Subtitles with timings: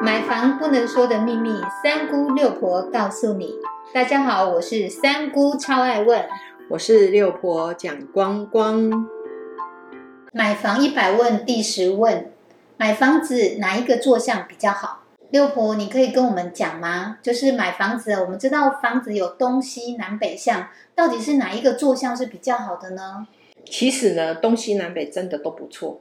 [0.00, 1.50] 买房不能说的秘密，
[1.82, 3.54] 三姑六婆告诉你。
[3.92, 6.24] 大家好，我是三姑，超爱问。
[6.70, 9.08] 我是六婆蒋光光。
[10.32, 12.30] 买房一百问第十问：
[12.76, 15.02] 买房子哪一个坐向比较好？
[15.30, 17.18] 六婆，你可以跟我们讲吗？
[17.20, 23.26] 就是买房子，我们知道房子有东西南北向，到底是哪一个坐向是比较好的呢？
[23.64, 26.00] 其实呢，东西南北真的都不错。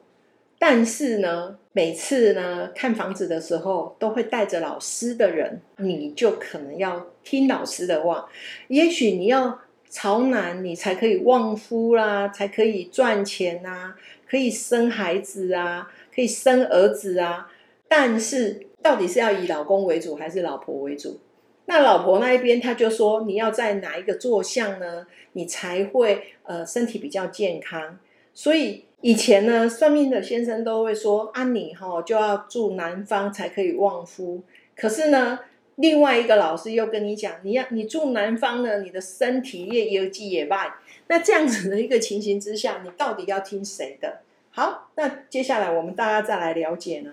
[0.59, 8.27] 但是呢，每次呢看房子的时候，都会带着老师的人，你就可能要听老师的话。
[8.69, 13.95] 也许你要朝南，你才可以旺夫啦，才可以赚钱啊，
[14.27, 17.51] 可以生孩子啊，可以生儿子啊。
[17.87, 21.19] 但是到底是要以老公为主还是老婆为主？
[21.65, 25.05] 那老婆那一边他就说，你要在哪一个坐向呢？
[25.33, 27.99] 你才会呃身体比较健康。
[28.33, 28.86] 所以。
[29.01, 34.41] 以前呢，算命的先生都会说：“啊，你哈就要住南方才可以旺夫。”
[34.75, 35.39] 可是呢，
[35.75, 40.73] 另外一个老师又跟你讲：“你要你住南方呢，你的身体也有记也败。”
[41.07, 44.21] 那这样子的一个情形之下，你到底要听谁的？
[44.49, 47.11] 好，那接下来我们大家再来了解呢。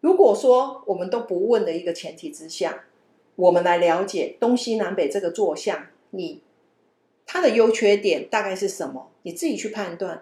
[0.00, 2.84] 如果说我们都不问的一个前提之下，
[3.36, 6.40] 我们来了解东西南北这个坐向，你
[7.32, 9.08] 它的优缺点大概是什么？
[9.22, 10.20] 你自己去判断。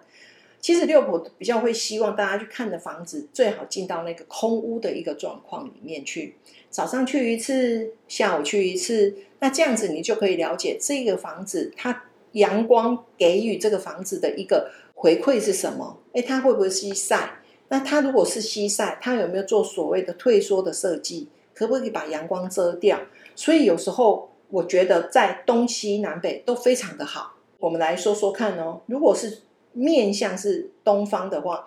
[0.61, 6.35] 其实六婆比较会希望大家去看的房子，最好进到那个空屋的一个状况里面去。
[6.69, 15.97] 早上去一次，下午去一次，那这样子你就可以了解这个房子它阳光给予这个房子的一个回馈是什么。
[16.13, 17.39] 诶，它会不会西晒？
[17.69, 21.27] 那它如果是西晒，它有没有做所谓的退缩的设计？
[21.55, 23.01] 可不可以把阳光遮掉？
[23.35, 27.33] 所以有时候我觉得在东西南北都非常的好。
[27.59, 29.39] 我们来说说看哦，如果是。
[29.71, 31.63] 面向是东方的话，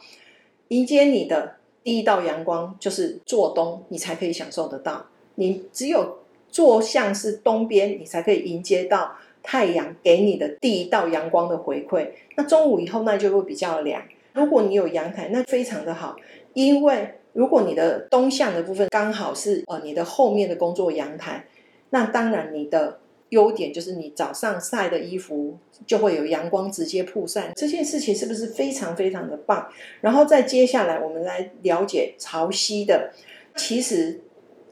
[0.68, 5.06] 迎接你的第一道阳光就是坐东，你才可以享受得到。
[5.36, 6.18] 你只有
[6.50, 12.10] 坐向是东边，你才可以迎接到太阳给你的第一道阳光的回馈。
[12.34, 14.02] 那中午以后那就会比较凉。
[14.32, 16.16] 如果你有阳台，那非常的好，
[16.54, 21.46] 因为如果你的东向的部分刚好是呃你的后面的工作阳台，
[21.92, 22.98] 那当然你的。
[23.32, 29.66] 优点就是你早上晒的衣服就会有阳光直接曝晒，这件事情是不是非常非常的棒？
[30.02, 33.10] 然后再接下来我们来了解朝西的。
[33.56, 34.20] 其实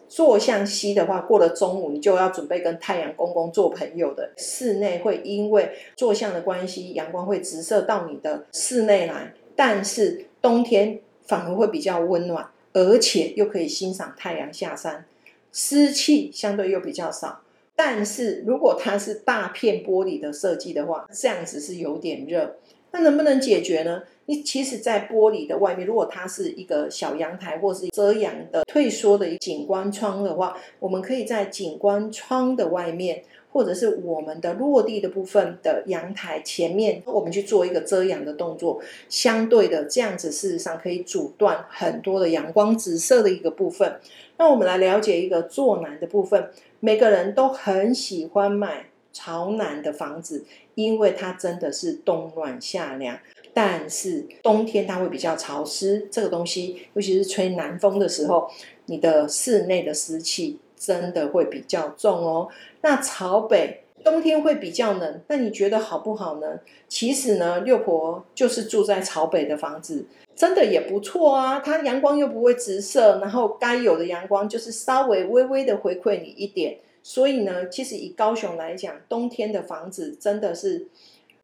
[0.07, 4.31] 坐向西的话，过了中午你就要准备跟太阳公公做朋友的。
[4.37, 15.07] 室内会因为坐向的关系，阳光会直射到你的室内来，但是冬天反而会比较温暖，而且又可以欣赏太阳下山，
[15.53, 17.43] 湿气相对又比较少。
[17.75, 22.57] 但是如果它是大片玻璃的设计的话，这样子是有点热。
[22.93, 24.03] 那能不能解决呢？
[24.27, 38.81] 你其实，在玻璃的外面，如果它是一个小阳台或是遮阳的退缩的景观窗的话，我们可以在景观窗的外面，或者是我们的落地的部分的阳台前面，我们去做一个遮阳的动作。
[39.09, 43.99] 相对的，这样子事实上可以阻断很多的阳光直射的一个部分。
[44.37, 46.51] 那我们来了解一个坐南的部分。
[46.83, 50.45] 每个人都很喜欢买朝南的房子，
[50.75, 53.19] 因为它真的是冬暖夏凉。
[53.53, 58.49] 但是冬天它会比较潮湿，这个东西尤其是吹南风的时候，
[58.87, 62.49] 你的室内的湿气真的会比较重哦。
[62.83, 66.61] 那朝北冬天会比较冷，那你觉得好不好呢？
[66.89, 70.07] 其实呢，六婆就是住在朝北的房子。
[70.37, 76.79] 真的也不错啊，它阳光又不会直射，然后该有的阳光就是稍微微微的回馈你一点。
[77.03, 80.87] 所以呢，其实以高雄来讲，冬天的房子真的是，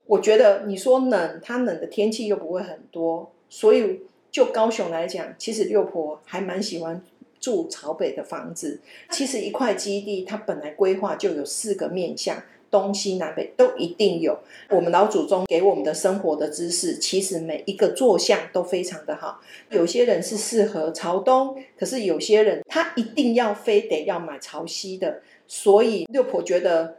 [0.06, 3.32] 我觉得你说冷，它冷的天气又不会很多。
[3.48, 7.02] 所以就高雄来讲，其实六婆还蛮喜欢
[7.40, 8.80] 住朝北的房子。
[9.10, 12.42] 其实一块基地，它本来规划就有四个面向。
[12.68, 14.36] 东西南北都一定有。
[14.70, 19.40] 我们老祖宗给我们的生活的知识，其实每一个坐向都非常的好。
[19.70, 25.22] 有些人是适合朝东，可是有些人他一定要非得要买朝西的。
[25.46, 26.98] 所以六婆觉得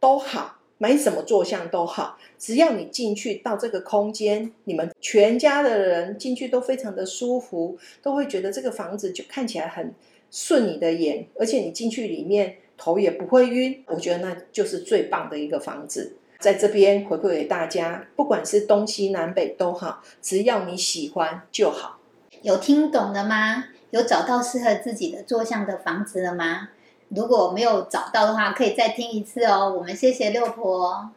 [0.00, 9.92] 都好，买什么坐向都好，只要你进去到这个空间，你们全家的人进去都非常的舒服，都会觉得这个房子就看起来很
[10.30, 12.56] 顺你的眼，而且你进去里面。
[12.78, 16.14] 头也不会晕，我觉得那就是最棒的一个房子。
[16.38, 21.98] 在这边回馈给大家，不管是东西南北都好，只要你喜欢就好。
[22.42, 23.64] 有听懂了吗？
[23.92, 26.68] 有找到适合自己的坐向的房子了吗？
[27.08, 29.72] 如果没有找到的话，可以再听一次哦。
[29.76, 31.10] 我们谢谢六婆，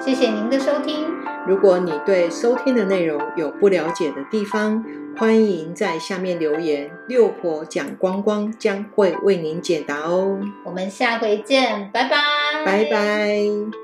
[0.00, 1.06] 谢谢您的收听。
[1.46, 4.84] 如果你对收听的内容有不了解的地方，
[5.16, 10.38] 欢迎在下面留言，六婆讲光光将会为您解答哦。
[10.64, 13.81] 我们下回见，拜拜，拜拜。